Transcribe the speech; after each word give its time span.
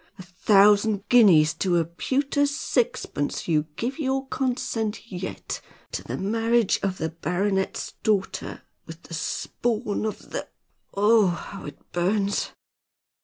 A 0.17 0.23
thousand 0.23 1.07
guineas 1.09 1.53
to 1.53 1.75
a 1.77 1.85
pewter 1.85 2.47
sixpence 2.47 3.47
you 3.47 3.67
give 3.75 3.99
your 3.99 4.27
consent 4.29 5.11
yet 5.11 5.61
to 5.91 6.03
the 6.03 6.17
marriage 6.17 6.79
of 6.81 6.97
the 6.97 7.09
baronet's 7.09 7.91
daughter 8.01 8.63
with 8.87 9.03
the 9.03 9.13
spawn 9.13 10.07
of 10.07 10.31
the 10.31 10.47
oh, 10.95 11.27
how 11.27 11.65
it 11.65 11.77
burns!" 11.91 12.49